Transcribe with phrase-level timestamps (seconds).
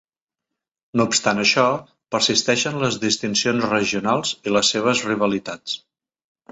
[0.99, 1.65] No obstant això,
[2.17, 5.81] persisteixen les distincions regionals i les seves rivalitats.